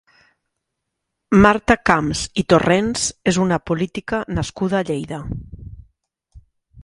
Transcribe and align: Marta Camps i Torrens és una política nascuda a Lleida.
Marta 1.41 1.75
Camps 1.89 2.23
i 2.43 2.45
Torrens 2.53 3.05
és 3.33 3.39
una 3.45 3.59
política 3.71 4.21
nascuda 4.39 4.79
a 4.79 4.87
Lleida. 4.89 5.19